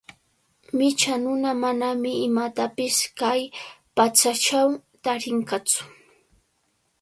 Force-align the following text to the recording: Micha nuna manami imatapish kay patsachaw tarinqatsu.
Micha 0.77 1.13
nuna 1.23 1.51
manami 1.61 2.11
imatapish 2.27 3.01
kay 3.19 3.39
patsachaw 3.95 4.67
tarinqatsu. 5.03 5.81